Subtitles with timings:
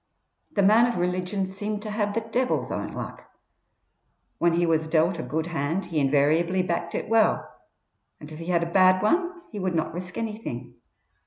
[0.53, 3.29] The man of religion seemed to have the Devil's own luck.
[4.39, 7.47] When he was dealt a good hand he invariably backed it well,
[8.19, 10.73] and if he had a bad one he would not risk anything.